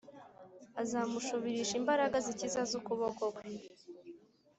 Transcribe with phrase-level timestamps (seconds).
[0.81, 3.51] Azamushubirisha imbaraga zikiza z’ukuboko kwe